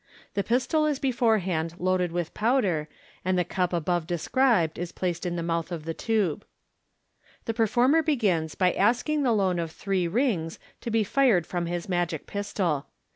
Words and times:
The 0.33 0.43
pistol 0.43 0.87
is 0.87 0.97
before 0.97 1.37
hand 1.37 1.75
loaded 1.77 2.11
with 2.11 2.33
powder, 2.33 2.89
and 3.23 3.37
the 3.37 3.45
cup 3.45 3.71
above 3.71 4.07
described 4.07 4.79
is 4.79 4.91
placed 4.91 5.27
in 5.27 5.35
the 5.35 5.43
mouth 5.43 5.71
of 5.71 5.85
the 5.85 5.93
tube. 5.93 6.43
The 7.45 7.53
performer 7.53 8.01
begins 8.01 8.55
by 8.55 8.73
asking 8.73 9.21
the 9.21 9.31
loan 9.31 9.59
of 9.59 9.69
three 9.69 10.07
rings, 10.07 10.57
to 10.79 10.89
be 10.89 11.03
fired 11.03 11.45
from 11.45 11.67
his 11.67 11.87
magic 11.87 12.25
pistol. 12.25 12.87